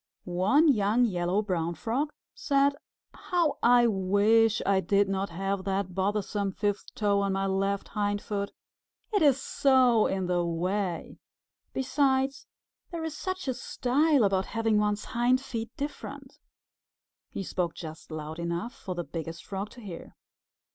[0.23, 2.73] One young Yellow Brown Frog said,
[3.13, 8.51] "How I wish I did not have that bothersome fifth toe on my left hindfoot!
[9.13, 11.19] It is so in the way!
[11.71, 12.47] Besides,
[12.89, 16.39] there is such a style about having one's hind feet different."
[17.29, 20.15] He spoke just loud enough for the Biggest Frog to hear.